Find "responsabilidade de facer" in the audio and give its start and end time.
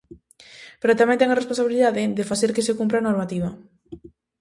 1.41-2.49